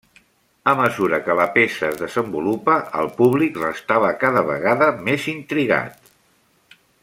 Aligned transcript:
A 0.71 0.71
mesura 0.77 1.19
que 1.27 1.35
la 1.39 1.45
peça 1.57 1.89
es 1.89 1.99
desenvolupa, 1.99 2.77
el 3.03 3.11
públic 3.19 3.61
restava 3.65 4.11
cada 4.25 4.45
vegada 4.49 4.89
més 5.11 5.29
intrigat. 5.37 6.13